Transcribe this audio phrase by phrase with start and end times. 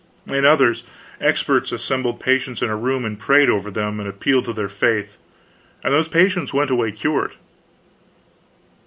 [0.25, 0.83] In others,
[1.19, 5.19] experts assembled patients in a room and prayed over them, and appealed to their faith,
[5.83, 7.33] and those patients went away cured.